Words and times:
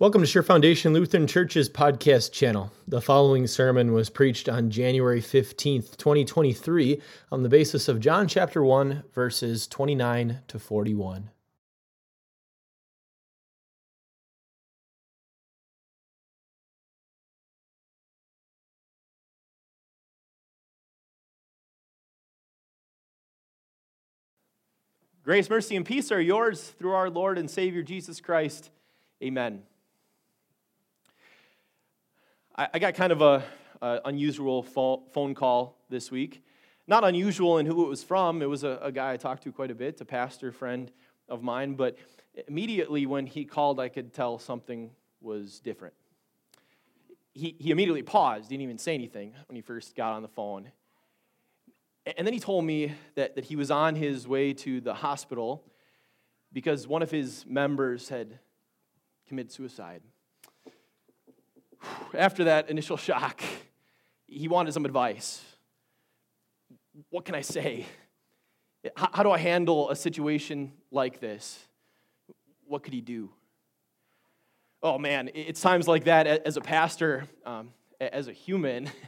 Welcome 0.00 0.20
to 0.20 0.28
Sure 0.28 0.44
Foundation 0.44 0.92
Lutheran 0.92 1.26
Church's 1.26 1.68
podcast 1.68 2.30
channel. 2.30 2.70
The 2.86 3.00
following 3.00 3.48
sermon 3.48 3.92
was 3.92 4.10
preached 4.10 4.48
on 4.48 4.70
January 4.70 5.20
15th, 5.20 5.96
2023, 5.96 7.02
on 7.32 7.42
the 7.42 7.48
basis 7.48 7.88
of 7.88 7.98
John 7.98 8.28
chapter 8.28 8.62
1, 8.62 9.02
verses 9.12 9.66
29 9.66 10.42
to 10.46 10.58
41. 10.60 11.30
Grace, 25.24 25.50
mercy, 25.50 25.74
and 25.74 25.84
peace 25.84 26.12
are 26.12 26.20
yours 26.20 26.72
through 26.78 26.92
our 26.92 27.10
Lord 27.10 27.36
and 27.36 27.50
Savior 27.50 27.82
Jesus 27.82 28.20
Christ. 28.20 28.70
Amen. 29.20 29.64
I, 32.58 32.68
I 32.74 32.78
got 32.80 32.94
kind 32.94 33.12
of 33.12 33.22
a, 33.22 33.44
a 33.80 34.00
unusual 34.06 34.64
phone 34.64 35.34
call 35.34 35.78
this 35.88 36.10
week. 36.10 36.42
Not 36.88 37.04
unusual 37.04 37.58
in 37.58 37.66
who 37.66 37.84
it 37.84 37.88
was 37.88 38.02
from. 38.02 38.42
It 38.42 38.46
was 38.46 38.64
a, 38.64 38.80
a 38.82 38.90
guy 38.90 39.12
I 39.12 39.16
talked 39.16 39.44
to 39.44 39.52
quite 39.52 39.70
a 39.70 39.76
bit, 39.76 40.00
a 40.00 40.04
pastor 40.04 40.50
friend 40.50 40.90
of 41.28 41.40
mine. 41.40 41.74
But 41.74 41.96
immediately 42.48 43.06
when 43.06 43.26
he 43.26 43.44
called, 43.44 43.78
I 43.78 43.88
could 43.88 44.12
tell 44.12 44.40
something 44.40 44.90
was 45.20 45.60
different. 45.60 45.94
He, 47.32 47.54
he 47.60 47.70
immediately 47.70 48.02
paused, 48.02 48.48
didn't 48.48 48.62
even 48.62 48.78
say 48.78 48.94
anything 48.94 49.34
when 49.46 49.54
he 49.54 49.62
first 49.62 49.94
got 49.94 50.14
on 50.14 50.22
the 50.22 50.28
phone. 50.28 50.72
And 52.16 52.26
then 52.26 52.34
he 52.34 52.40
told 52.40 52.64
me 52.64 52.92
that, 53.14 53.36
that 53.36 53.44
he 53.44 53.54
was 53.54 53.70
on 53.70 53.94
his 53.94 54.26
way 54.26 54.52
to 54.54 54.80
the 54.80 54.94
hospital 54.94 55.62
because 56.52 56.88
one 56.88 57.02
of 57.02 57.10
his 57.12 57.46
members 57.46 58.08
had 58.08 58.40
committed 59.28 59.52
suicide. 59.52 60.02
After 62.14 62.44
that 62.44 62.70
initial 62.70 62.96
shock, 62.96 63.42
he 64.26 64.48
wanted 64.48 64.72
some 64.72 64.84
advice. 64.84 65.42
What 67.10 67.24
can 67.24 67.34
I 67.34 67.42
say? 67.42 67.86
How, 68.96 69.22
do 69.22 69.30
I 69.30 69.38
handle 69.38 69.90
a 69.90 69.96
situation 69.96 70.72
like 70.90 71.20
this? 71.20 71.58
What 72.66 72.82
could 72.82 72.92
he 72.92 73.00
do? 73.00 73.30
Oh 74.82 74.98
man, 74.98 75.30
it's 75.34 75.60
times 75.60 75.88
like 75.88 76.04
that 76.04 76.26
as 76.26 76.56
a 76.56 76.60
pastor, 76.60 77.24
um, 77.44 77.70
as 78.00 78.28
a 78.28 78.32
human. 78.32 78.90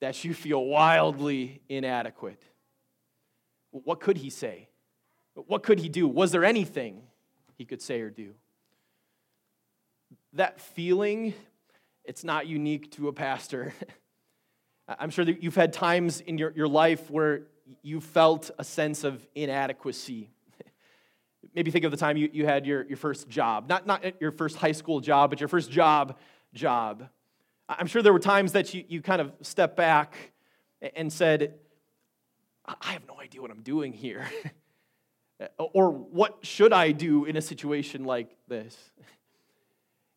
that 0.00 0.24
you 0.24 0.34
feel 0.34 0.64
wildly 0.64 1.60
inadequate. 1.68 2.42
What 3.70 4.00
could 4.00 4.16
he 4.16 4.30
say? 4.30 4.68
What 5.34 5.62
could 5.62 5.78
he 5.78 5.88
do? 5.88 6.08
Was 6.08 6.32
there 6.32 6.44
anything 6.44 7.02
he 7.56 7.64
could 7.64 7.80
say 7.80 8.00
or 8.00 8.10
do? 8.10 8.34
That 10.32 10.60
feeling, 10.60 11.34
it's 12.10 12.24
not 12.24 12.48
unique 12.48 12.90
to 12.90 13.06
a 13.06 13.12
pastor. 13.12 13.72
I'm 14.88 15.10
sure 15.10 15.24
that 15.24 15.44
you've 15.44 15.54
had 15.54 15.72
times 15.72 16.20
in 16.20 16.38
your, 16.38 16.50
your 16.56 16.66
life 16.66 17.08
where 17.08 17.42
you 17.82 18.00
felt 18.00 18.50
a 18.58 18.64
sense 18.64 19.04
of 19.04 19.24
inadequacy. 19.36 20.28
Maybe 21.54 21.70
think 21.70 21.84
of 21.84 21.92
the 21.92 21.96
time 21.96 22.16
you, 22.16 22.28
you 22.32 22.46
had 22.46 22.66
your, 22.66 22.84
your 22.84 22.96
first 22.96 23.28
job, 23.28 23.68
not, 23.68 23.86
not 23.86 24.20
your 24.20 24.32
first 24.32 24.56
high 24.56 24.72
school 24.72 24.98
job, 24.98 25.30
but 25.30 25.38
your 25.38 25.48
first 25.48 25.70
job 25.70 26.18
job. 26.52 27.08
I'm 27.68 27.86
sure 27.86 28.02
there 28.02 28.12
were 28.12 28.18
times 28.18 28.54
that 28.54 28.74
you, 28.74 28.84
you 28.88 29.02
kind 29.02 29.20
of 29.20 29.30
stepped 29.42 29.76
back 29.76 30.32
and 30.96 31.12
said, 31.12 31.60
I 32.66 32.90
have 32.90 33.06
no 33.06 33.20
idea 33.20 33.40
what 33.40 33.52
I'm 33.52 33.62
doing 33.62 33.92
here. 33.92 34.28
or 35.58 35.92
what 35.92 36.38
should 36.42 36.72
I 36.72 36.90
do 36.90 37.24
in 37.24 37.36
a 37.36 37.42
situation 37.42 38.02
like 38.02 38.36
this? 38.48 38.76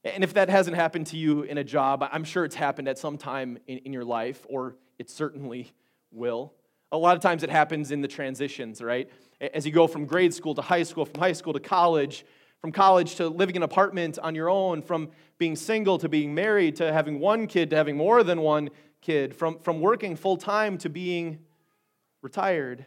And 0.04 0.24
if 0.24 0.34
that 0.34 0.50
hasn't 0.50 0.76
happened 0.76 1.08
to 1.08 1.18
you 1.18 1.44
in 1.44 1.58
a 1.58 1.64
job, 1.64 2.06
I'm 2.12 2.26
sure 2.26 2.44
it's 2.44 2.56
happened 2.56 2.88
at 2.88 2.98
some 2.98 3.18
time 3.18 3.58
in, 3.68 3.80
in 3.80 3.94
your 3.94 4.04
life, 4.04 4.46
or 4.50 4.76
it 5.00 5.10
certainly 5.10 5.72
will. 6.12 6.54
A 6.92 6.98
lot 6.98 7.16
of 7.16 7.22
times 7.22 7.44
it 7.44 7.50
happens 7.50 7.92
in 7.92 8.02
the 8.02 8.08
transitions, 8.08 8.82
right? 8.82 9.10
As 9.40 9.66
you 9.66 9.72
go 9.72 9.88
from 9.88 10.06
grade 10.06 10.34
school 10.34 10.56
to 10.56 10.62
high 10.62 10.84
school, 10.84 11.06
from 11.06 11.20
high 11.20 11.32
school 11.32 11.54
to 11.54 11.60
college, 11.60 12.26
from 12.60 12.72
college 12.72 13.16
to 13.16 13.30
living 13.30 13.56
in 13.56 13.62
an 13.62 13.66
apartment 13.66 14.20
on 14.20 14.36
your 14.36 14.50
own, 14.50 14.82
from 14.82 15.10
being 15.38 15.56
single 15.56 15.98
to 15.98 16.10
being 16.10 16.36
married 16.36 16.76
to 16.78 16.94
having 16.94 17.20
one 17.20 17.48
kid 17.48 17.70
to 17.70 17.76
having 17.76 17.98
more 17.98 18.24
than 18.24 18.42
one 18.42 18.70
kid, 19.02 19.36
from, 19.36 19.58
from 19.60 19.80
working 19.80 20.16
full 20.16 20.38
time 20.38 20.78
to 20.78 20.90
being 20.90 21.40
retired. 22.22 22.86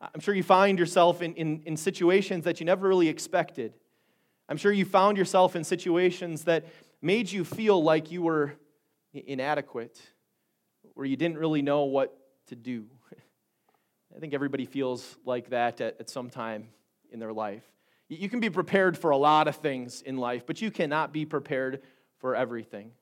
I'm 0.00 0.20
sure 0.20 0.34
you 0.34 0.44
find 0.44 0.78
yourself 0.78 1.22
in, 1.22 1.34
in, 1.34 1.62
in 1.64 1.76
situations 1.76 2.44
that 2.44 2.60
you 2.60 2.66
never 2.66 2.88
really 2.88 3.08
expected. 3.08 3.74
I'm 4.48 4.56
sure 4.56 4.72
you 4.72 4.84
found 4.84 5.18
yourself 5.18 5.56
in 5.56 5.64
situations 5.64 6.44
that 6.44 6.66
made 7.02 7.30
you 7.30 7.44
feel 7.44 7.82
like 7.82 8.10
you 8.10 8.22
were 8.22 8.54
inadequate, 9.12 10.00
where 10.94 11.06
you 11.06 11.16
didn't 11.16 11.38
really 11.38 11.62
know 11.62 11.84
what 11.84 12.16
to 12.46 12.56
do. 12.56 12.86
I 14.16 14.18
think 14.18 14.32
everybody 14.32 14.64
feels 14.64 15.16
like 15.24 15.50
that 15.50 15.80
at, 15.80 16.00
at 16.00 16.10
some 16.10 16.30
time 16.30 16.68
in 17.12 17.18
their 17.18 17.32
life. 17.32 17.62
You 18.08 18.30
can 18.30 18.40
be 18.40 18.48
prepared 18.48 18.96
for 18.96 19.10
a 19.10 19.18
lot 19.18 19.48
of 19.48 19.56
things 19.56 20.00
in 20.00 20.16
life, 20.16 20.46
but 20.46 20.62
you 20.62 20.70
cannot 20.70 21.12
be 21.12 21.26
prepared 21.26 21.82
for 22.18 22.34
everything. 22.34 22.92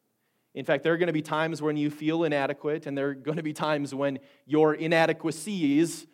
In 0.52 0.64
fact, 0.64 0.82
there 0.82 0.94
are 0.94 0.96
going 0.96 1.06
to 1.06 1.12
be 1.12 1.22
times 1.22 1.62
when 1.62 1.76
you 1.76 1.90
feel 1.90 2.24
inadequate, 2.24 2.86
and 2.86 2.98
there 2.98 3.10
are 3.10 3.14
going 3.14 3.36
to 3.36 3.42
be 3.42 3.52
times 3.52 3.94
when 3.94 4.18
your 4.46 4.74
inadequacies 4.74 6.06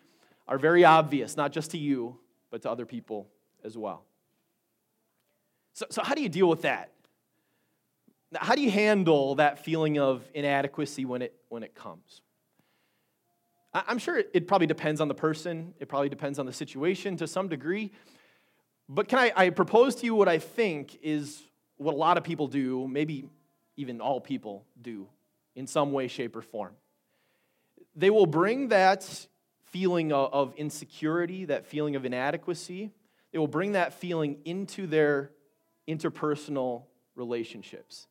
are 0.46 0.58
very 0.58 0.84
obvious, 0.84 1.36
not 1.36 1.52
just 1.52 1.70
to 1.70 1.78
you, 1.78 2.18
but 2.50 2.60
to 2.62 2.70
other 2.70 2.84
people 2.84 3.28
as 3.64 3.78
well. 3.78 4.04
So, 5.74 5.86
so 5.90 6.02
how 6.02 6.14
do 6.14 6.22
you 6.22 6.28
deal 6.28 6.48
with 6.48 6.62
that? 6.62 6.92
How 8.34 8.54
do 8.54 8.62
you 8.62 8.70
handle 8.70 9.36
that 9.36 9.58
feeling 9.58 9.98
of 9.98 10.22
inadequacy 10.34 11.04
when 11.04 11.22
it, 11.22 11.34
when 11.48 11.62
it 11.62 11.74
comes? 11.74 12.22
I'm 13.74 13.98
sure 13.98 14.22
it 14.32 14.46
probably 14.46 14.66
depends 14.66 15.00
on 15.00 15.08
the 15.08 15.14
person, 15.14 15.72
it 15.80 15.88
probably 15.88 16.10
depends 16.10 16.38
on 16.38 16.44
the 16.44 16.52
situation 16.52 17.16
to 17.18 17.26
some 17.26 17.48
degree. 17.48 17.90
But 18.88 19.08
can 19.08 19.18
I, 19.18 19.32
I 19.34 19.50
propose 19.50 19.94
to 19.96 20.04
you 20.04 20.14
what 20.14 20.28
I 20.28 20.38
think 20.38 20.98
is 21.02 21.42
what 21.76 21.94
a 21.94 21.96
lot 21.96 22.18
of 22.18 22.24
people 22.24 22.48
do, 22.48 22.86
maybe 22.86 23.28
even 23.76 24.00
all 24.00 24.20
people 24.20 24.66
do 24.80 25.08
in 25.54 25.66
some 25.66 25.92
way, 25.92 26.08
shape, 26.08 26.36
or 26.36 26.42
form. 26.42 26.74
They 27.96 28.10
will 28.10 28.26
bring 28.26 28.68
that 28.68 29.26
feeling 29.64 30.12
of 30.12 30.54
insecurity, 30.56 31.46
that 31.46 31.66
feeling 31.66 31.96
of 31.96 32.04
inadequacy, 32.04 32.90
they 33.32 33.38
will 33.38 33.46
bring 33.46 33.72
that 33.72 33.94
feeling 33.94 34.38
into 34.44 34.86
their 34.86 35.30
interpersonal 35.88 36.84
relationships, 37.14 38.06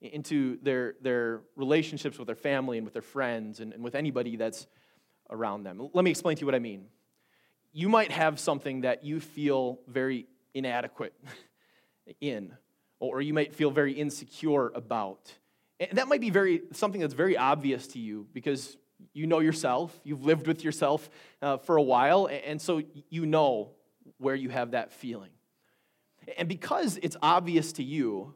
into 0.00 0.58
their, 0.62 0.94
their 1.00 1.42
relationships 1.56 2.18
with 2.18 2.26
their 2.26 2.36
family 2.36 2.78
and 2.78 2.84
with 2.84 2.92
their 2.92 3.02
friends 3.02 3.60
and, 3.60 3.72
and 3.72 3.82
with 3.82 3.94
anybody 3.94 4.36
that's 4.36 4.66
around 5.30 5.62
them. 5.62 5.88
Let 5.92 6.04
me 6.04 6.10
explain 6.10 6.36
to 6.36 6.40
you 6.40 6.46
what 6.46 6.54
I 6.54 6.60
mean 6.60 6.86
you 7.72 7.88
might 7.88 8.12
have 8.12 8.38
something 8.38 8.82
that 8.82 9.02
you 9.02 9.18
feel 9.18 9.80
very 9.88 10.26
inadequate 10.54 11.14
in, 12.20 12.52
or 13.00 13.20
you 13.20 13.32
might 13.32 13.54
feel 13.54 13.70
very 13.70 13.92
insecure 13.92 14.68
about. 14.68 15.32
And 15.80 15.98
that 15.98 16.06
might 16.06 16.20
be 16.20 16.30
very 16.30 16.62
something 16.72 17.00
that's 17.00 17.14
very 17.14 17.36
obvious 17.36 17.86
to 17.88 17.98
you 17.98 18.26
because 18.32 18.76
you 19.14 19.26
know 19.26 19.40
yourself, 19.40 19.98
you've 20.04 20.24
lived 20.24 20.46
with 20.46 20.62
yourself 20.62 21.10
uh, 21.40 21.56
for 21.56 21.76
a 21.76 21.82
while, 21.82 22.28
and 22.46 22.60
so 22.60 22.82
you 23.08 23.26
know 23.26 23.70
where 24.18 24.34
you 24.34 24.50
have 24.50 24.72
that 24.72 24.92
feeling. 24.92 25.30
And 26.36 26.48
because 26.48 26.98
it's 27.02 27.16
obvious 27.22 27.72
to 27.74 27.82
you, 27.82 28.34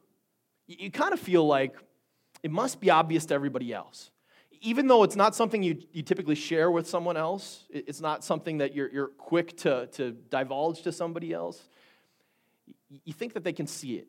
you 0.66 0.90
kind 0.90 1.12
of 1.12 1.20
feel 1.20 1.46
like 1.46 1.76
it 2.42 2.50
must 2.50 2.80
be 2.80 2.90
obvious 2.90 3.26
to 3.26 3.34
everybody 3.34 3.72
else 3.72 4.10
even 4.60 4.86
though 4.86 5.02
it's 5.02 5.16
not 5.16 5.34
something 5.34 5.62
you, 5.62 5.80
you 5.92 6.02
typically 6.02 6.34
share 6.34 6.70
with 6.70 6.88
someone 6.88 7.16
else, 7.16 7.64
it's 7.70 8.00
not 8.00 8.24
something 8.24 8.58
that 8.58 8.74
you're, 8.74 8.90
you're 8.90 9.08
quick 9.08 9.56
to, 9.58 9.86
to 9.88 10.12
divulge 10.30 10.82
to 10.82 10.92
somebody 10.92 11.32
else, 11.32 11.68
you 13.04 13.12
think 13.12 13.34
that 13.34 13.44
they 13.44 13.52
can 13.52 13.66
see 13.66 13.94
it. 13.94 14.08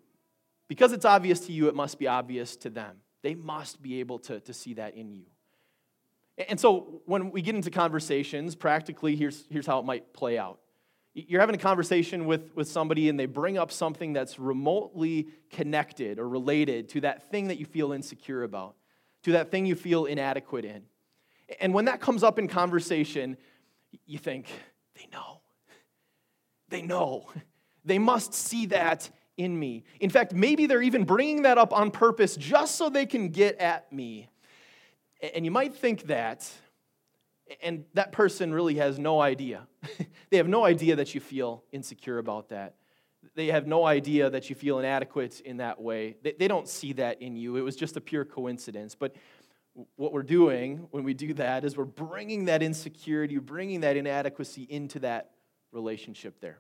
Because 0.68 0.92
it's 0.92 1.06
obvious 1.06 1.42
to 1.42 1.52
you, 1.52 1.68
it 1.68 1.76
must 1.76 1.98
be 1.98 2.08
obvious 2.08 2.56
to 2.58 2.70
them. 2.70 2.98
They 3.24 3.36
must 3.36 3.82
be 3.82 4.00
able 4.00 4.20
to, 4.20 4.40
to 4.42 4.54
see 4.54 4.76
that 4.76 4.96
in 4.96 5.12
you. 5.12 5.26
And 6.50 6.60
so 6.60 7.02
when 7.06 7.32
we 7.32 7.42
get 7.42 7.56
into 7.56 7.72
conversations, 7.72 8.56
practically, 8.56 9.16
here's, 9.16 9.46
here's 9.50 9.66
how 9.66 9.80
it 9.80 9.86
might 9.86 10.14
play 10.14 10.38
out. 10.38 10.60
You're 11.20 11.42
having 11.42 11.56
a 11.56 11.60
conversation 11.60 12.28
with, 12.28 12.56
with 12.56 12.68
somebody 12.68 13.10
and 13.10 13.20
they 13.20 13.26
bring 13.26 13.58
up 13.58 13.72
something 13.72 14.14
that's 14.14 14.38
remotely 14.38 15.30
connected 15.50 16.20
or 16.20 16.30
related 16.30 16.90
to 16.90 17.02
that 17.02 17.32
thing 17.32 17.48
that 17.48 17.58
you 17.58 17.66
feel 17.66 17.92
insecure 17.92 18.44
about 18.44 18.76
to 19.24 19.32
that 19.32 19.50
thing 19.50 19.66
you 19.66 19.74
feel 19.74 20.06
inadequate 20.06 20.64
in. 20.64 20.84
And 21.60 21.74
when 21.74 21.86
that 21.86 22.02
comes 22.02 22.24
up 22.24 22.38
in 22.38 22.48
conversation, 22.48 23.36
you 24.06 24.20
think, 24.20 24.48
they 24.96 25.08
know. 25.12 25.42
They 26.70 26.84
know. 26.84 27.32
They 27.84 27.98
must 27.98 28.36
see 28.36 28.68
that 28.68 29.10
in 29.38 29.58
me. 29.58 29.86
In 30.00 30.12
fact, 30.12 30.34
maybe 30.34 30.68
they're 30.68 30.84
even 30.84 31.04
bringing 31.04 31.44
that 31.44 31.58
up 31.58 31.74
on 31.74 31.90
purpose 31.90 32.36
just 32.36 32.76
so 32.76 32.90
they 32.90 33.06
can 33.08 33.30
get 33.30 33.58
at 33.58 33.92
me. 33.92 34.30
And 35.34 35.46
you 35.46 35.52
might 35.52 35.74
think 35.74 36.04
that, 36.04 36.48
and 37.62 37.86
that 37.94 38.12
person 38.12 38.54
really 38.54 38.76
has 38.76 39.00
no 39.00 39.22
idea. 39.22 39.68
they 40.30 40.38
have 40.38 40.48
no 40.48 40.66
idea 40.66 40.96
that 40.96 41.14
you 41.16 41.22
feel 41.22 41.64
insecure 41.72 42.18
about 42.18 42.50
that. 42.50 42.76
They 43.36 43.48
have 43.48 43.68
no 43.68 43.86
idea 43.86 44.30
that 44.30 44.50
you 44.50 44.56
feel 44.56 44.80
inadequate 44.80 45.42
in 45.42 45.58
that 45.58 45.82
way. 45.82 46.16
They, 46.24 46.34
they 46.38 46.48
don't 46.48 46.68
see 46.68 46.94
that 46.94 47.22
in 47.22 47.36
you. 47.36 47.56
It 47.58 47.62
was 47.62 47.76
just 47.76 47.98
a 47.98 48.02
pure 48.02 48.26
coincidence. 48.26 48.96
But 48.96 49.16
what 49.96 50.12
we're 50.12 50.24
doing 50.24 50.88
when 50.92 51.04
we 51.04 51.14
do 51.14 51.34
that 51.36 51.64
is 51.64 51.78
we're 51.78 51.86
bringing 51.86 52.46
that 52.46 52.64
insecurity, 52.64 53.38
bringing 53.38 53.82
that 53.82 53.96
inadequacy 53.96 54.64
into 54.64 55.00
that 55.00 55.32
relationship 55.72 56.40
there. 56.40 56.60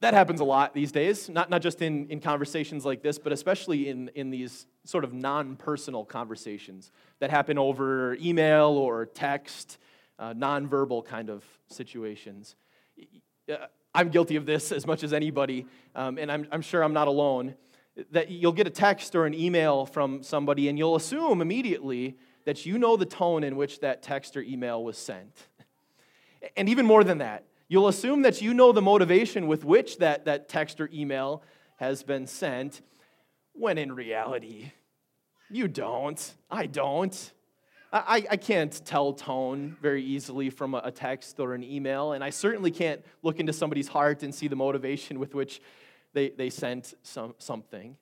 That 0.00 0.14
happens 0.14 0.40
a 0.40 0.44
lot 0.44 0.74
these 0.74 0.92
days, 0.92 1.28
not, 1.28 1.50
not 1.50 1.62
just 1.62 1.82
in, 1.82 2.08
in 2.08 2.20
conversations 2.20 2.84
like 2.84 3.02
this, 3.02 3.18
but 3.18 3.32
especially 3.32 3.88
in, 3.88 4.08
in 4.14 4.30
these 4.30 4.66
sort 4.84 5.04
of 5.04 5.12
non 5.12 5.56
personal 5.56 6.04
conversations 6.04 6.92
that 7.18 7.30
happen 7.30 7.58
over 7.58 8.14
email 8.20 8.68
or 8.68 9.06
text, 9.06 9.78
uh, 10.18 10.32
non-verbal 10.36 11.02
kind 11.02 11.30
of 11.30 11.44
situations. 11.68 12.56
I'm 13.94 14.10
guilty 14.10 14.36
of 14.36 14.46
this 14.46 14.70
as 14.70 14.86
much 14.86 15.02
as 15.02 15.12
anybody, 15.12 15.66
um, 15.94 16.18
and 16.18 16.30
I'm, 16.30 16.46
I'm 16.52 16.62
sure 16.62 16.82
I'm 16.82 16.92
not 16.92 17.08
alone. 17.08 17.54
That 18.12 18.30
you'll 18.30 18.52
get 18.52 18.66
a 18.66 18.70
text 18.70 19.14
or 19.14 19.26
an 19.26 19.34
email 19.34 19.84
from 19.84 20.22
somebody, 20.22 20.68
and 20.68 20.78
you'll 20.78 20.96
assume 20.96 21.40
immediately 21.42 22.16
that 22.44 22.64
you 22.64 22.78
know 22.78 22.96
the 22.96 23.06
tone 23.06 23.44
in 23.44 23.56
which 23.56 23.80
that 23.80 24.02
text 24.02 24.36
or 24.36 24.42
email 24.42 24.82
was 24.84 24.96
sent. 24.96 25.48
And 26.56 26.68
even 26.68 26.86
more 26.86 27.04
than 27.04 27.18
that, 27.18 27.44
you'll 27.70 27.88
assume 27.88 28.22
that 28.22 28.42
you 28.42 28.52
know 28.52 28.72
the 28.72 28.82
motivation 28.82 29.46
with 29.46 29.64
which 29.64 29.98
that, 29.98 30.26
that 30.26 30.48
text 30.48 30.80
or 30.80 30.90
email 30.92 31.42
has 31.76 32.02
been 32.02 32.26
sent, 32.26 32.82
when 33.52 33.78
in 33.78 33.94
reality, 33.94 34.72
you 35.48 35.68
don't. 35.68 36.34
I 36.50 36.66
don't. 36.66 37.32
I, 37.92 38.24
I 38.30 38.36
can't 38.36 38.84
tell 38.84 39.12
tone 39.12 39.76
very 39.80 40.02
easily 40.04 40.50
from 40.50 40.74
a 40.74 40.90
text 40.90 41.40
or 41.40 41.54
an 41.54 41.64
email, 41.64 42.12
and 42.12 42.22
I 42.22 42.30
certainly 42.30 42.70
can't 42.70 43.04
look 43.22 43.40
into 43.40 43.52
somebody's 43.52 43.88
heart 43.88 44.22
and 44.22 44.34
see 44.34 44.48
the 44.48 44.56
motivation 44.56 45.18
with 45.18 45.34
which 45.34 45.60
they, 46.12 46.30
they 46.30 46.50
sent 46.50 46.94
some, 47.02 47.34
something. 47.38 47.96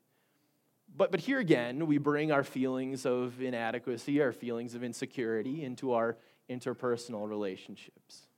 But, 0.96 1.10
but 1.10 1.20
here 1.20 1.38
again, 1.38 1.86
we 1.86 1.98
bring 1.98 2.32
our 2.32 2.42
feelings 2.42 3.04
of 3.06 3.40
inadequacy, 3.40 4.20
our 4.22 4.32
feelings 4.32 4.74
of 4.74 4.82
insecurity 4.82 5.62
into 5.62 5.92
our 5.92 6.16
interpersonal 6.50 7.28
relationships. 7.28 8.28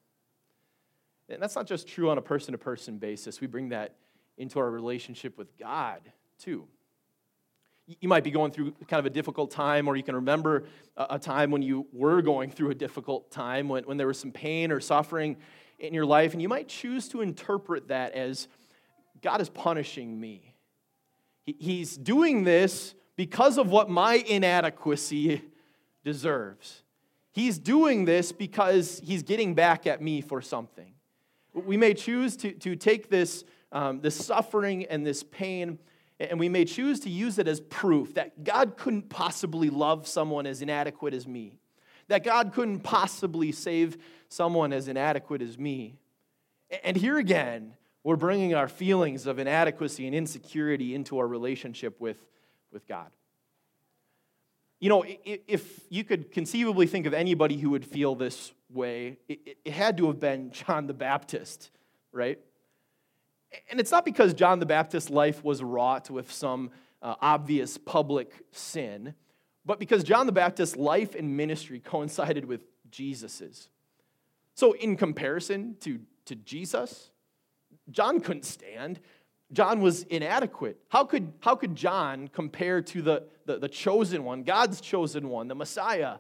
And 1.31 1.43
that's 1.43 1.57
not 1.57 1.67
just 1.67 1.87
true 1.87 2.11
on 2.11 2.19
a 2.19 2.23
person 2.23 2.53
to 2.53 2.59
person 2.59 2.99
basis, 2.99 3.41
we 3.41 3.47
bring 3.47 3.71
that 3.71 3.95
into 4.37 4.59
our 4.59 4.71
relationship 4.71 5.37
with 5.39 5.57
God 5.59 6.01
too 6.39 6.67
you 8.01 8.09
might 8.09 8.23
be 8.23 8.31
going 8.31 8.53
through 8.53 8.73
kind 8.87 9.01
of 9.01 9.07
a 9.07 9.11
difficult 9.11 9.51
time, 9.51 9.89
or 9.89 9.97
you 9.97 10.03
can 10.03 10.15
remember 10.15 10.65
a 10.97 11.19
time 11.19 11.51
when 11.51 11.63
you 11.63 11.87
were 11.93 12.23
going 12.23 12.51
through 12.51 12.71
a 12.71 12.75
difficult 12.75 13.31
time, 13.31 13.69
when, 13.69 13.85
when 13.85 13.97
there 13.97 14.07
was 14.07 14.19
some 14.19 14.31
pain 14.31 14.71
or 14.71 14.81
suffering 14.81 15.37
in 15.79 15.95
your 15.95 16.07
life, 16.07 16.33
and 16.33 16.43
you 16.43 16.49
might 16.49 16.69
choose 16.69 17.09
to 17.09 17.21
interpret 17.21 17.89
that 17.89 18.13
as 18.13 18.49
God 19.23 19.41
is 19.41 19.49
punishing 19.49 20.21
me. 20.21 20.55
He, 21.43 21.57
he's 21.59 21.97
doing 21.97 22.45
this 22.45 22.95
because 23.17 23.59
of 23.59 23.71
what 23.71 23.91
my 23.91 24.15
inadequacy 24.15 25.43
deserves. 26.05 26.83
He's 27.33 27.59
doing 27.59 28.05
this 28.05 28.33
because 28.33 29.01
he's 29.03 29.23
getting 29.23 29.55
back 29.55 29.87
at 29.87 30.01
me 30.03 30.21
for 30.21 30.43
something. 30.43 30.93
We 31.53 31.77
may 31.77 31.95
choose 31.95 32.37
to, 32.39 32.53
to 32.53 32.77
take 32.77 33.11
this, 33.11 33.45
um, 33.73 34.01
this 34.01 34.15
suffering 34.15 34.85
and 34.87 35.07
this 35.07 35.23
pain 35.23 35.79
and 36.21 36.39
we 36.39 36.51
may 36.51 36.67
choose 36.67 37.01
to 37.01 37.11
use 37.11 37.39
it 37.39 37.49
as 37.49 37.61
proof 37.61 38.15
that 38.15 38.45
God 38.45 38.77
couldn't 38.77 39.09
possibly 39.09 39.71
love 39.71 40.07
someone 40.07 40.47
as 40.47 40.61
inadequate 40.61 41.15
as 41.15 41.27
me, 41.27 41.59
that 42.09 42.23
God 42.23 42.53
couldn't 42.53 42.81
possibly 42.81 43.53
save 43.53 43.97
someone 44.29 44.73
as 44.73 44.87
inadequate 44.87 45.41
as 45.41 45.59
me. 45.59 45.97
And 46.85 46.95
here 46.95 47.17
again, 47.17 47.73
we're 48.05 48.17
bringing 48.17 48.55
our 48.55 48.69
feelings 48.69 49.27
of 49.27 49.39
inadequacy 49.39 50.07
and 50.07 50.15
insecurity 50.15 50.95
into 50.95 51.19
our 51.19 51.27
relationship 51.27 51.99
with, 52.01 52.23
with 52.71 52.87
God. 52.87 53.11
You 54.81 54.89
know, 54.89 55.05
if 55.07 55.81
you 55.91 56.05
could 56.05 56.33
conceivably 56.33 56.87
think 56.87 57.05
of 57.05 57.13
anybody 57.13 57.59
who 57.59 57.71
would 57.71 57.85
feel 57.85 58.15
this 58.15 58.53
way, 58.73 59.19
it, 59.29 59.69
had 59.71 59.99
to 59.99 60.07
have 60.07 60.19
been 60.19 60.51
John 60.51 60.87
the 60.87 60.95
Baptist, 60.95 61.71
right? 62.13 62.39
And 63.71 63.79
it's 63.79 63.91
not 63.91 64.07
because 64.07 64.33
John 64.33 64.59
the 64.59 64.67
Baptist's 64.67 65.11
life 65.11 65.45
was 65.45 65.63
wrought 65.63 66.09
with 66.09 66.33
some 66.33 66.71
uh, 67.03 67.15
obvious 67.21 67.77
public 67.77 68.33
sin, 68.53 69.15
but 69.67 69.79
because 69.79 70.03
John 70.03 70.25
the 70.25 70.33
Baptist's 70.33 70.77
life 70.77 71.15
and 71.15 71.37
ministry 71.37 71.81
coincided 71.85 72.47
with 72.47 72.65
Jesus's. 72.91 73.69
So, 74.55 74.73
in 74.73 74.97
comparison 74.97 75.77
to, 75.81 76.01
to 76.25 76.35
Jesus, 76.35 77.11
John 77.91 78.21
couldn't 78.21 78.45
stand. 78.45 79.01
John 79.53 79.81
was 79.81 80.05
inadequate. 80.05 80.79
How 80.89 81.05
could, 81.05 81.33
how 81.41 81.57
could 81.57 81.75
John 81.75 82.29
compare 82.29 82.83
to 82.83 83.03
the, 83.03 83.25
the, 83.47 83.59
the 83.59 83.69
chosen 83.69 84.25
one, 84.25 84.45
God's 84.45 84.81
chosen 84.81 85.29
one, 85.29 85.49
the 85.49 85.55
Messiah? 85.55 86.17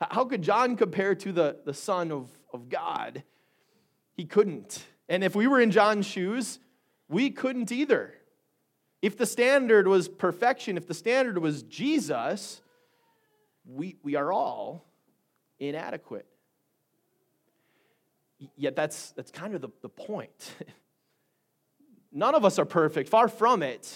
How 0.00 0.24
could 0.24 0.42
John 0.42 0.76
compare 0.76 1.14
to 1.14 1.32
the, 1.32 1.58
the 1.64 1.74
Son 1.74 2.10
of, 2.10 2.28
of 2.52 2.68
God? 2.68 3.22
He 4.16 4.24
couldn't. 4.24 4.84
And 5.08 5.22
if 5.22 5.34
we 5.34 5.46
were 5.46 5.60
in 5.60 5.70
John's 5.70 6.06
shoes, 6.06 6.58
we 7.08 7.30
couldn't 7.30 7.70
either. 7.70 8.14
If 9.02 9.16
the 9.16 9.26
standard 9.26 9.86
was 9.86 10.08
perfection, 10.08 10.76
if 10.76 10.86
the 10.86 10.94
standard 10.94 11.38
was 11.38 11.62
Jesus, 11.62 12.60
we, 13.66 13.96
we 14.02 14.16
are 14.16 14.32
all 14.32 14.84
inadequate. 15.58 16.26
Yet 18.56 18.74
that's, 18.74 19.12
that's 19.12 19.30
kind 19.30 19.54
of 19.54 19.60
the, 19.60 19.68
the 19.82 19.88
point. 19.88 20.52
None 22.16 22.36
of 22.36 22.44
us 22.44 22.60
are 22.60 22.64
perfect, 22.64 23.08
far 23.08 23.26
from 23.26 23.64
it. 23.64 23.92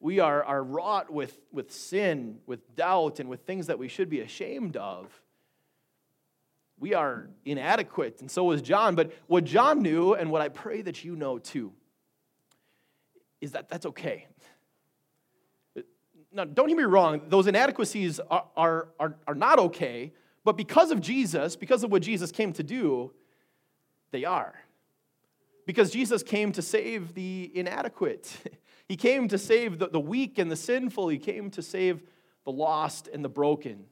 We 0.00 0.18
are, 0.18 0.42
are 0.42 0.64
wrought 0.64 1.12
with, 1.12 1.38
with 1.52 1.70
sin, 1.70 2.38
with 2.46 2.74
doubt, 2.74 3.20
and 3.20 3.28
with 3.28 3.42
things 3.42 3.66
that 3.66 3.78
we 3.78 3.86
should 3.86 4.08
be 4.08 4.20
ashamed 4.20 4.78
of. 4.78 5.12
We 6.78 6.94
are 6.94 7.28
inadequate, 7.44 8.22
and 8.22 8.30
so 8.30 8.44
was 8.44 8.62
John. 8.62 8.94
But 8.94 9.12
what 9.26 9.44
John 9.44 9.82
knew, 9.82 10.14
and 10.14 10.30
what 10.30 10.40
I 10.40 10.48
pray 10.48 10.80
that 10.80 11.04
you 11.04 11.14
know 11.14 11.38
too, 11.38 11.74
is 13.42 13.52
that 13.52 13.68
that's 13.68 13.84
okay. 13.84 14.26
Now, 16.32 16.44
don't 16.44 16.68
hear 16.68 16.78
me 16.78 16.84
wrong, 16.84 17.20
those 17.28 17.46
inadequacies 17.46 18.20
are, 18.20 18.46
are, 18.56 18.88
are, 18.98 19.16
are 19.26 19.34
not 19.34 19.58
okay, 19.58 20.14
but 20.44 20.56
because 20.56 20.90
of 20.90 21.02
Jesus, 21.02 21.56
because 21.56 21.84
of 21.84 21.92
what 21.92 22.00
Jesus 22.00 22.32
came 22.32 22.54
to 22.54 22.62
do, 22.62 23.12
they 24.12 24.24
are. 24.24 24.54
Because 25.70 25.92
Jesus 25.92 26.24
came 26.24 26.50
to 26.50 26.62
save 26.62 27.14
the 27.14 27.48
inadequate. 27.54 28.36
He 28.88 28.96
came 28.96 29.28
to 29.28 29.38
save 29.38 29.78
the, 29.78 29.86
the 29.86 30.00
weak 30.00 30.36
and 30.36 30.50
the 30.50 30.56
sinful. 30.56 31.10
He 31.10 31.18
came 31.18 31.48
to 31.52 31.62
save 31.62 32.02
the 32.44 32.50
lost 32.50 33.06
and 33.06 33.24
the 33.24 33.28
broken. 33.28 33.84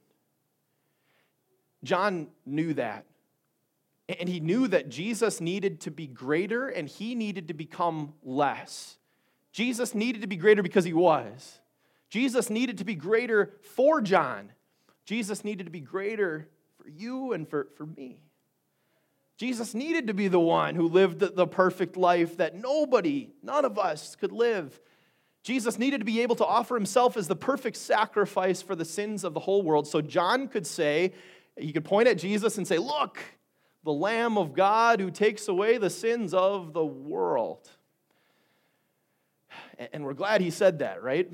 John 1.85 2.27
knew 2.45 2.73
that. 2.73 3.05
And 4.09 4.27
he 4.27 4.41
knew 4.41 4.67
that 4.67 4.89
Jesus 4.89 5.39
needed 5.39 5.79
to 5.81 5.91
be 5.91 6.05
greater 6.05 6.67
and 6.67 6.89
he 6.89 7.15
needed 7.15 7.47
to 7.47 7.53
become 7.53 8.11
less. 8.23 8.97
Jesus 9.53 9.95
needed 9.95 10.19
to 10.19 10.27
be 10.27 10.35
greater 10.35 10.61
because 10.61 10.83
he 10.83 10.91
was. 10.91 11.61
Jesus 12.09 12.49
needed 12.49 12.79
to 12.79 12.83
be 12.83 12.95
greater 12.95 13.53
for 13.61 14.01
John. 14.01 14.51
Jesus 15.05 15.45
needed 15.45 15.63
to 15.63 15.71
be 15.71 15.79
greater 15.79 16.49
for 16.77 16.89
you 16.89 17.31
and 17.31 17.47
for, 17.47 17.69
for 17.77 17.85
me. 17.85 18.19
Jesus 19.39 19.73
needed 19.73 20.07
to 20.07 20.13
be 20.13 20.27
the 20.27 20.39
one 20.39 20.75
who 20.75 20.89
lived 20.89 21.19
the, 21.19 21.47
perfect 21.47 21.95
life 21.95 22.35
that 22.37 22.55
nobody, 22.55 23.29
none 23.41 23.63
of 23.63 23.79
us, 23.79 24.17
could 24.17 24.33
live. 24.33 24.81
Jesus 25.43 25.79
needed 25.79 25.99
to 25.99 26.05
be 26.05 26.19
able 26.19 26.35
to 26.35 26.45
offer 26.45 26.75
himself 26.75 27.15
as 27.15 27.29
the 27.29 27.37
perfect 27.37 27.77
sacrifice 27.77 28.61
for 28.61 28.75
the 28.75 28.83
sins 28.83 29.23
of 29.23 29.33
the 29.33 29.39
whole 29.39 29.61
world. 29.61 29.87
So 29.87 30.01
John 30.01 30.49
could 30.49 30.67
say, 30.67 31.13
he 31.57 31.71
could 31.71 31.85
point 31.85 32.09
at 32.09 32.17
Jesus 32.17 32.57
and 32.57 32.67
say, 32.67 32.79
Look, 32.79 33.17
the 33.85 33.93
Lamb 33.93 34.37
of 34.37 34.53
God 34.53 34.99
who 34.99 35.09
takes 35.09 35.47
away 35.47 35.77
the 35.77 35.89
sins 35.89 36.33
of 36.33 36.73
the 36.73 36.85
world. 36.85 37.69
And 39.93 40.03
we're 40.03 40.13
glad 40.15 40.41
he 40.41 40.49
said 40.49 40.79
that, 40.79 41.01
right? 41.01 41.31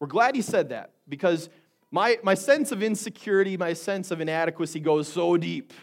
We're 0.00 0.06
glad 0.06 0.34
he 0.34 0.42
said 0.42 0.70
that 0.70 0.92
because 1.06 1.50
my, 1.90 2.18
my 2.22 2.32
sense 2.32 2.72
of 2.72 2.82
insecurity, 2.82 3.58
my 3.58 3.74
sense 3.74 4.10
of 4.10 4.22
inadequacy 4.22 4.80
goes 4.80 5.06
so 5.06 5.36
deep 5.36 5.74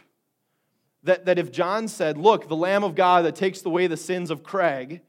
that, 1.03 1.25
that 1.25 1.37
if 1.37 1.51
John 1.51 1.87
said, 1.87 2.17
Look, 2.17 2.47
the 2.47 2.55
Lamb 2.55 2.83
of 2.83 2.95
God 2.95 3.25
that 3.25 3.35
takes 3.35 3.65
away 3.65 3.87
the 3.87 3.97
sins 3.97 4.31
of 4.31 4.43
Craig, 4.43 5.01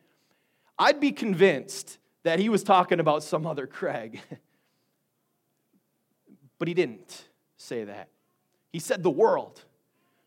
I'd 0.78 1.00
be 1.00 1.12
convinced 1.12 1.98
that 2.24 2.38
he 2.38 2.48
was 2.48 2.62
talking 2.62 3.00
about 3.00 3.22
some 3.22 3.46
other 3.46 3.66
Craig. 3.66 4.20
but 6.58 6.68
he 6.68 6.74
didn't 6.74 7.28
say 7.56 7.84
that. 7.84 8.08
He 8.72 8.80
said 8.80 9.02
the 9.02 9.10
world 9.10 9.62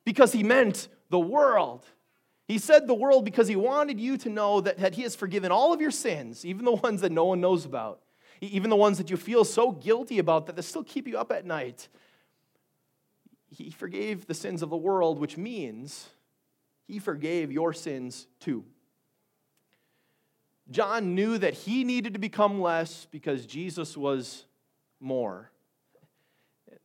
because 0.05 0.31
he 0.31 0.43
meant 0.43 0.87
the 1.09 1.19
world. 1.19 1.85
He 2.47 2.59
said 2.59 2.87
the 2.87 2.93
world 2.93 3.25
because 3.25 3.47
he 3.47 3.57
wanted 3.57 3.99
you 3.99 4.17
to 4.19 4.29
know 4.29 4.61
that, 4.61 4.77
that 4.77 4.95
he 4.95 5.01
has 5.01 5.15
forgiven 5.15 5.51
all 5.51 5.73
of 5.73 5.81
your 5.81 5.91
sins, 5.91 6.45
even 6.45 6.63
the 6.63 6.71
ones 6.71 7.01
that 7.01 7.11
no 7.11 7.25
one 7.25 7.41
knows 7.41 7.65
about, 7.65 7.99
even 8.39 8.69
the 8.69 8.77
ones 8.77 8.99
that 8.99 9.09
you 9.09 9.17
feel 9.17 9.43
so 9.43 9.71
guilty 9.71 10.19
about 10.19 10.45
that 10.45 10.55
they 10.55 10.61
still 10.61 10.83
keep 10.83 11.07
you 11.07 11.17
up 11.17 11.31
at 11.31 11.45
night. 11.45 11.89
He 13.49 13.71
forgave 13.71 14.27
the 14.27 14.33
sins 14.33 14.61
of 14.61 14.69
the 14.69 14.77
world, 14.77 15.19
which 15.19 15.37
means 15.37 16.09
he 16.87 16.99
forgave 16.99 17.51
your 17.51 17.73
sins 17.73 18.27
too. 18.39 18.65
John 20.69 21.15
knew 21.15 21.37
that 21.37 21.53
he 21.53 21.83
needed 21.83 22.13
to 22.13 22.19
become 22.19 22.61
less 22.61 23.07
because 23.09 23.45
Jesus 23.45 23.95
was 23.95 24.45
more. 24.99 25.49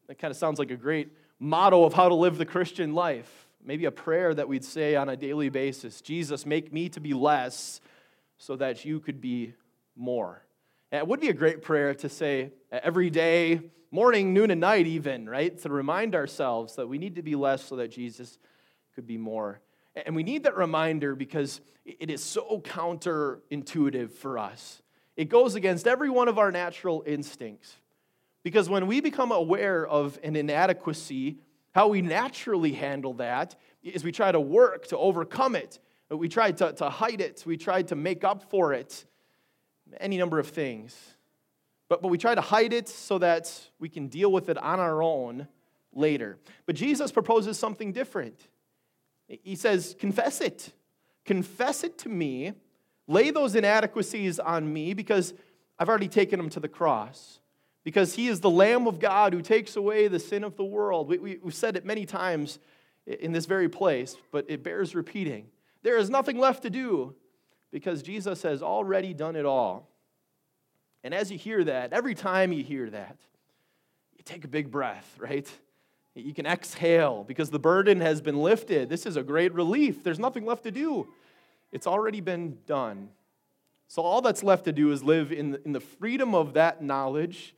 That 0.07 0.19
kind 0.19 0.31
of 0.31 0.37
sounds 0.37 0.59
like 0.59 0.71
a 0.71 0.77
great 0.77 1.11
motto 1.39 1.85
of 1.85 1.93
how 1.93 2.09
to 2.09 2.15
live 2.15 2.39
the 2.39 2.47
Christian 2.47 2.95
life. 2.95 3.49
Maybe 3.65 3.85
a 3.85 3.91
prayer 3.91 4.35
that 4.35 4.49
we'd 4.49 4.65
say 4.65 4.97
on 4.97 5.09
a 5.09 5.17
daily 5.17 5.49
basis 5.49 6.01
Jesus, 6.01 6.47
make 6.47 6.73
me 6.73 6.89
to 6.91 7.01
be 7.01 7.15
less 7.15 7.81
so 8.37 8.57
that 8.57 8.85
you 8.85 9.01
could 9.01 9.21
be 9.21 9.55
more. 9.97 10.43
It 10.93 11.09
would 11.09 11.21
be 11.21 11.31
a 11.31 11.35
great 11.35 11.63
prayer 11.63 11.95
to 11.95 12.09
say 12.11 12.53
uh, 12.71 12.81
every 12.83 13.09
day, 13.09 13.63
morning, 13.91 14.35
noon, 14.35 14.51
and 14.51 14.61
night, 14.61 14.87
even, 14.87 15.27
right? 15.27 15.57
To 15.63 15.71
remind 15.71 16.15
ourselves 16.15 16.77
that 16.77 16.87
we 16.87 16.99
need 16.99 17.15
to 17.15 17.23
be 17.23 17.35
less 17.35 17.65
so 17.65 17.77
that 17.77 17.89
Jesus 17.89 18.39
could 18.95 19.07
be 19.07 19.17
more. 19.17 19.61
And 20.05 20.15
we 20.15 20.23
need 20.23 20.45
that 20.45 20.55
reminder 20.55 21.15
because 21.15 21.63
it 21.87 22.11
is 22.11 22.23
so 22.23 22.61
counterintuitive 22.63 24.11
for 24.11 24.39
us. 24.39 24.83
It 25.17 25.31
goes 25.31 25.55
against 25.55 25.87
every 25.87 26.11
one 26.11 26.29
of 26.29 26.39
our 26.39 26.51
natural 26.51 27.03
instincts. 27.07 27.75
Because 28.43 28.69
when 28.69 28.87
we 28.87 29.01
become 29.01 29.33
aware 29.33 29.87
of 29.87 30.19
an 30.23 30.37
inadequacy, 30.37 31.39
how 31.75 31.89
we 31.89 32.03
naturally 32.03 32.73
handle 32.73 33.15
that 33.15 33.57
is 33.83 34.05
we 34.05 34.13
try 34.13 34.31
to 34.31 34.41
work 34.41 34.89
to 34.89 34.99
overcome 34.99 35.57
it. 35.57 35.79
We 36.11 36.29
try 36.29 36.53
to, 36.53 36.73
to 36.75 36.91
hide 36.91 37.23
it. 37.23 37.45
We 37.47 37.57
try 37.57 37.81
to 37.83 37.97
make 37.97 38.25
up 38.25 38.51
for 38.51 38.75
it. 38.75 39.07
Any 40.01 40.19
number 40.19 40.39
of 40.39 40.49
things. 40.49 40.97
But, 41.89 42.01
but 42.01 42.09
we 42.09 42.19
try 42.19 42.35
to 42.35 42.41
hide 42.41 42.73
it 42.73 42.89
so 42.89 43.19
that 43.19 43.53
we 43.79 43.89
can 43.89 44.09
deal 44.09 44.33
with 44.33 44.49
it 44.49 44.57
on 44.57 44.81
our 44.81 45.03
own 45.03 45.47
later. 45.93 46.39
But 46.65 46.75
Jesus 46.75 47.13
proposes 47.13 47.59
something 47.59 47.93
different. 47.93 48.49
He 49.29 49.55
says, 49.55 49.95
Confess 49.99 50.41
it. 50.41 50.73
Confess 51.25 51.85
it 51.85 51.99
to 51.99 52.09
me. 52.09 52.55
Lay 53.07 53.31
those 53.31 53.55
inadequacies 53.55 54.39
on 54.39 54.73
me 54.73 54.95
because 54.95 55.35
I've 55.79 55.89
already 55.89 56.09
taken 56.09 56.39
them 56.39 56.49
to 56.51 56.61
the 56.61 56.69
cross. 56.69 57.41
Because 57.85 58.15
he 58.15 58.29
is 58.29 58.41
the 58.41 58.51
Lamb 58.51 58.87
of 58.87 59.01
God 59.01 59.33
who 59.33 59.43
takes 59.43 59.77
away 59.77 60.09
the 60.09 60.21
sin 60.21 60.45
of 60.45 60.57
the 60.57 60.65
world. 60.65 61.09
We, 61.09 61.19
we, 61.19 61.39
we've 61.43 61.55
said 61.55 61.77
it 61.77 61.85
many 61.85 62.07
times 62.07 62.59
in 63.07 63.33
this 63.33 63.47
very 63.47 63.69
place, 63.69 64.17
but 64.31 64.47
it 64.49 64.63
bears 64.63 64.95
repeating. 64.95 65.49
There 65.83 65.97
is 65.97 66.09
nothing 66.09 66.39
left 66.39 66.63
to 66.63 66.71
do 66.71 67.17
because 67.73 68.03
Jesus 68.03 68.43
has 68.43 68.63
already 68.63 69.15
done 69.15 69.35
it 69.35 69.47
all. 69.47 69.89
And 71.03 71.13
as 71.13 71.33
you 71.33 71.39
hear 71.39 71.65
that, 71.65 71.93
every 71.93 72.15
time 72.15 72.53
you 72.53 72.63
hear 72.63 72.89
that, 72.91 73.17
you 74.17 74.23
take 74.25 74.45
a 74.45 74.49
big 74.49 74.71
breath, 74.71 75.17
right? 75.19 75.49
You 76.15 76.35
can 76.35 76.47
exhale 76.47 77.25
because 77.25 77.51
the 77.51 77.59
burden 77.59 78.01
has 78.01 78.21
been 78.21 78.37
lifted. 78.37 78.89
This 78.89 79.07
is 79.07 79.17
a 79.17 79.23
great 79.23 79.53
relief. 79.55 80.05
There's 80.05 80.19
nothing 80.19 80.45
left 80.45 80.65
to 80.65 80.71
do, 80.71 81.09
it's 81.73 81.87
already 81.87 82.21
been 82.21 82.59
done. 82.67 83.09
So, 83.89 84.01
all 84.01 84.23
that's 84.23 84.43
left 84.43 84.65
to 84.65 84.73
do 84.73 84.91
is 84.91 85.03
live 85.03 85.33
in 85.33 85.51
the, 85.51 85.63
in 85.67 85.73
the 85.73 85.81
freedom 85.81 86.35
of 86.35 86.55
that 86.55 86.83
knowledge, 86.83 87.55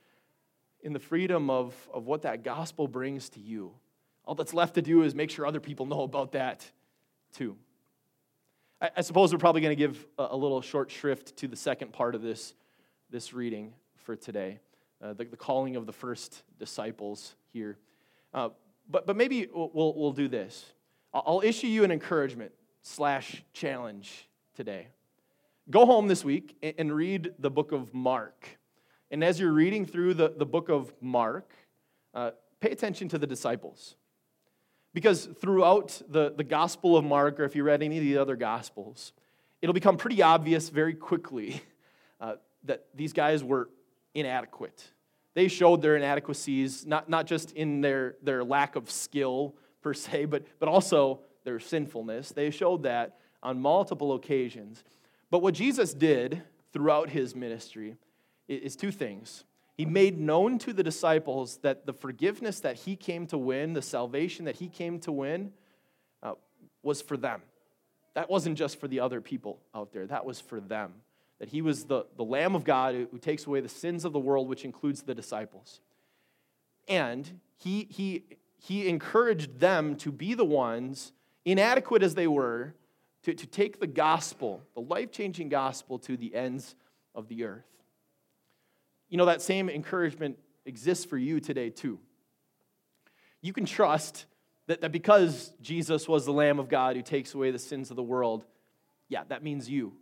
in 0.83 0.93
the 0.93 0.99
freedom 0.99 1.49
of, 1.49 1.75
of 1.93 2.07
what 2.07 2.23
that 2.23 2.43
gospel 2.43 2.89
brings 2.89 3.29
to 3.31 3.41
you. 3.41 3.73
All 4.25 4.35
that's 4.35 4.55
left 4.55 4.75
to 4.75 4.83
do 4.83 5.03
is 5.03 5.15
make 5.15 5.31
sure 5.31 5.47
other 5.47 5.61
people 5.61 5.87
know 5.87 6.03
about 6.03 6.33
that 6.33 6.69
too. 7.33 7.57
I, 8.85 8.91
I 8.99 9.01
suppose 9.01 9.33
we're 9.33 9.39
probably 9.39 9.63
going 9.63 9.75
to 9.75 9.83
give 9.83 10.07
a, 10.19 10.29
a, 10.33 10.37
little 10.37 10.61
short 10.61 10.91
shrift 10.91 11.39
to 11.39 11.49
the 11.49 11.57
second 11.57 11.95
part 11.95 12.15
of 12.15 12.21
this, 12.21 12.53
this 13.09 13.33
reading 13.33 13.73
for 13.97 14.15
today 14.15 14.61
uh, 15.03 15.15
the, 15.15 15.25
the 15.25 15.39
calling 15.39 15.77
of 15.77 15.87
the 15.87 15.93
first 15.93 16.43
disciples 16.59 17.35
here. 17.51 17.79
Uh, 18.35 18.51
but, 18.91 19.07
but 19.07 19.17
maybe 19.17 19.49
we'll, 19.55 19.95
we'll 19.97 20.13
do 20.13 20.29
this. 20.29 20.67
I'll 21.15 21.41
issue 21.43 21.67
you 21.67 21.85
an 21.85 21.93
encouragement 21.93 22.53
slash 22.83 23.43
challenge 23.55 24.29
today. 24.55 24.89
Go 25.71 25.87
home 25.87 26.07
this 26.07 26.23
week 26.23 26.55
and 26.77 26.95
read 26.95 27.33
the 27.39 27.51
book 27.51 27.73
of 27.73 27.95
Mark. 27.95 28.59
And 29.11 29.25
as 29.25 29.41
you're 29.41 29.53
reading 29.53 29.87
through 29.87 30.13
the, 30.13 30.35
the 30.37 30.45
book 30.45 30.69
of 30.69 30.93
Mark, 31.01 31.51
uh, 32.13 32.33
pay 32.61 32.71
attention 32.71 33.09
to 33.09 33.19
the 33.19 33.27
disciples. 33.27 33.97
Because 34.95 35.27
throughout 35.41 36.01
the, 36.09 36.33
the 36.35 36.45
Gospel 36.45 36.97
of 36.97 37.05
Mark, 37.05 37.41
or 37.41 37.45
if 37.45 37.57
you 37.57 37.65
read 37.65 37.83
any 37.83 37.99
of 37.99 38.05
the 38.05 38.17
other 38.17 38.37
Gospels, 38.37 39.13
it'll 39.61 39.75
become 39.75 39.97
pretty 39.97 40.23
obvious 40.23 40.69
very 40.69 40.95
quickly 40.95 41.61
uh, 42.21 42.37
that 42.63 42.87
these 42.95 43.13
guys 43.13 43.43
were 43.43 43.69
inadequate. 44.15 44.93
They 45.35 45.49
showed 45.49 45.83
their 45.83 45.97
inadequacies, 45.97 46.87
not, 46.87 47.09
not 47.09 47.27
just 47.27 47.51
in 47.53 47.81
their, 47.81 48.15
their 48.23 48.45
lack 48.45 48.77
of 48.77 48.89
skill 48.89 49.57
per 49.83 49.93
se, 49.93 50.25
but, 50.27 50.47
but 50.61 50.69
also 50.69 51.21
their 51.43 51.59
sinfulness. 51.59 52.31
They 52.31 52.51
showed 52.51 52.85
that 52.85 53.19
on 53.43 53.61
multiple 53.61 54.15
occasions. 54.15 54.85
But 55.29 55.43
what 55.43 55.55
Jesus 55.55 55.93
did 55.93 56.43
throughout 56.73 57.11
his 57.11 57.35
ministry 57.35 57.97
is 58.49 58.77
two 58.77 58.93
things. 58.93 59.45
He 59.77 59.85
made 59.85 60.21
known 60.21 60.59
to 60.61 60.73
the 60.73 60.83
disciples 60.83 61.59
that 61.59 61.85
the 61.85 61.93
forgiveness 61.93 62.61
that 62.61 62.77
he 62.77 62.97
came 62.97 63.27
to 63.29 63.39
win, 63.39 63.73
the 63.73 63.83
salvation 63.83 64.45
that 64.45 64.57
he 64.57 64.69
came 64.69 65.01
to 65.01 65.13
win, 65.13 65.53
uh, 66.23 66.35
was 66.83 67.03
for 67.03 67.17
them. 67.17 67.43
That 68.15 68.31
wasn't 68.31 68.57
just 68.57 68.79
for 68.79 68.87
the 68.87 69.01
other 69.01 69.21
people 69.21 69.59
out 69.75 69.93
there, 69.93 70.07
that 70.07 70.25
was 70.25 70.41
for 70.41 70.61
them 70.61 70.95
that 71.39 71.49
he 71.49 71.63
was 71.63 71.85
the, 71.85 72.07
the 72.17 72.25
Lamb 72.25 72.55
of 72.55 72.65
God 72.65 72.95
who, 72.95 73.07
who 73.11 73.19
takes 73.19 73.47
away 73.47 73.61
the 73.61 73.69
sins 73.69 74.05
of 74.05 74.13
the 74.13 74.19
world, 74.19 74.49
which 74.49 74.65
includes 74.65 75.03
the 75.03 75.15
disciples. 75.15 75.81
And 76.89 77.41
he, 77.57 77.87
he, 77.91 78.25
he 78.57 78.89
encouraged 78.89 79.59
them 79.59 79.97
to 79.97 80.13
be 80.13 80.35
the 80.35 80.45
ones, 80.45 81.13
inadequate 81.45 82.03
as 82.03 82.15
they 82.15 82.27
were, 82.27 82.75
to, 83.25 83.35
to 83.35 83.47
take 83.47 83.81
the 83.81 83.87
gospel, 83.87 84.63
the 84.75 84.81
life 84.81 85.11
changing 85.11 85.49
gospel, 85.49 85.99
to 86.01 86.17
the 86.17 86.35
ends 86.35 86.75
of 87.15 87.29
the 87.29 87.45
earth. 87.45 87.65
You 89.09 89.19
know, 89.19 89.27
that 89.27 89.43
same 89.43 89.69
encouragement 89.69 90.39
exists 90.65 91.05
for 91.05 91.19
you 91.19 91.41
today, 91.41 91.71
too. 91.71 91.99
You 93.43 93.53
can 93.53 93.67
trust 93.67 94.27
that, 94.67 94.81
that 94.81 94.93
because 94.93 95.53
Jesus 95.61 96.09
was 96.09 96.25
the 96.25 96.33
Lamb 96.33 96.59
of 96.59 96.69
God 96.69 96.97
who 96.97 97.03
takes 97.03 97.35
away 97.35 97.51
the 97.51 97.59
sins 97.59 97.91
of 97.91 97.97
the 97.97 98.03
world, 98.03 98.45
yeah, 99.09 99.25
that 99.29 99.43
means 99.43 99.69
you, 99.69 99.93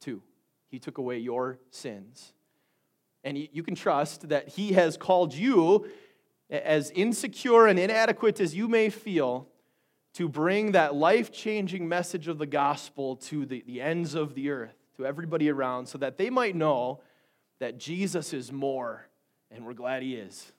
too. 0.00 0.22
He 0.68 0.78
took 0.78 0.98
away 0.98 1.18
your 1.18 1.58
sins. 1.70 2.32
And 3.24 3.36
you 3.36 3.62
can 3.62 3.74
trust 3.74 4.28
that 4.28 4.48
He 4.48 4.72
has 4.72 4.96
called 4.96 5.34
you, 5.34 5.86
as 6.48 6.90
insecure 6.90 7.66
and 7.66 7.78
inadequate 7.78 8.40
as 8.40 8.54
you 8.54 8.68
may 8.68 8.90
feel, 8.90 9.48
to 10.14 10.28
bring 10.28 10.72
that 10.72 10.94
life 10.94 11.30
changing 11.30 11.88
message 11.88 12.28
of 12.28 12.38
the 12.38 12.46
gospel 12.46 13.16
to 13.16 13.46
the, 13.46 13.62
the 13.66 13.80
ends 13.80 14.14
of 14.14 14.34
the 14.34 14.50
earth, 14.50 14.74
to 14.96 15.06
everybody 15.06 15.48
around, 15.48 15.86
so 15.86 15.98
that 15.98 16.16
they 16.16 16.30
might 16.30 16.56
know 16.56 17.00
that 17.60 17.78
Jesus 17.78 18.32
is 18.32 18.50
more, 18.50 19.06
and 19.50 19.64
we're 19.64 19.74
glad 19.74 20.02
He 20.02 20.14
is. 20.14 20.50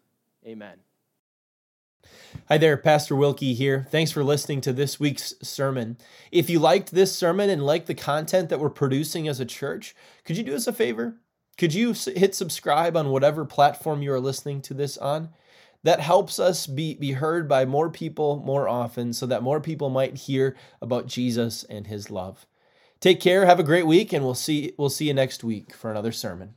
Amen. 0.46 0.78
Hi 2.48 2.58
there, 2.58 2.78
Pastor 2.78 3.16
Wilkie 3.16 3.54
here. 3.54 3.86
Thanks 3.90 4.12
for 4.12 4.24
listening 4.24 4.62
to 4.62 4.74
this 4.74 5.00
week's 5.00 5.34
sermon. 5.42 5.98
If 6.32 6.50
you 6.50 6.60
liked 6.60 6.92
this 6.92 7.16
sermon 7.16 7.50
and 7.50 7.66
like 7.66 7.86
the 7.86 7.94
content 7.94 8.50
that 8.50 8.60
we're 8.60 8.70
producing 8.70 9.28
as 9.28 9.40
a 9.40 9.46
church, 9.46 9.96
could 10.26 10.38
you 10.38 10.44
do 10.44 10.56
us 10.56 10.68
a 10.68 10.74
favor? 10.74 11.18
Could 11.58 11.74
you 11.74 11.94
hit 11.94 12.34
subscribe 12.34 12.96
on 12.96 13.10
whatever 13.10 13.46
platform 13.46 14.02
you 14.02 14.14
are 14.14 14.20
listening 14.20 14.62
to 14.64 14.74
this 14.74 14.98
on? 14.98 15.30
That 15.84 16.00
helps 16.00 16.40
us 16.40 16.68
be, 16.68 16.96
be 16.96 17.14
heard 17.14 17.48
by 17.48 17.66
more 17.66 17.90
people 17.90 18.42
more 18.46 18.68
often 18.68 19.14
so 19.14 19.26
that 19.26 19.44
more 19.44 19.60
people 19.60 19.90
might 19.90 20.18
hear 20.18 20.56
about 20.82 21.08
Jesus 21.08 21.64
and 21.64 21.88
his 21.88 22.12
love. 22.12 22.46
Take 23.00 23.20
care, 23.20 23.48
have 23.48 23.60
a 23.60 23.64
great 23.64 23.88
week, 23.88 24.14
and 24.14 24.24
we'll 24.24 24.36
see, 24.36 24.74
we'll 24.78 24.90
see 24.90 25.08
you 25.08 25.14
next 25.14 25.44
week 25.44 25.74
for 25.74 25.90
another 25.90 26.12
sermon. 26.12 26.56